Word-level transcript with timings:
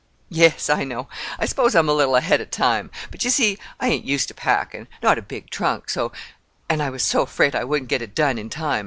"Yes, 0.31 0.67
I 0.67 0.83
know. 0.83 1.07
I 1.37 1.45
suppose 1.45 1.75
I 1.75 1.79
am 1.79 1.87
a 1.87 1.93
little 1.93 2.15
ahead 2.15 2.41
of 2.41 2.49
time. 2.49 2.89
But 3.11 3.23
you 3.23 3.29
see, 3.29 3.59
I 3.79 3.87
ain't 3.89 4.03
used 4.03 4.29
to 4.29 4.33
packing—not 4.33 5.19
a 5.19 5.21
big 5.21 5.51
trunk, 5.51 5.91
so—and 5.91 6.81
I 6.81 6.89
was 6.89 7.03
so 7.03 7.21
afraid 7.21 7.55
I 7.55 7.65
wouldn't 7.65 7.87
get 7.89 8.01
it 8.01 8.15
done 8.15 8.39
in 8.39 8.49
time. 8.49 8.79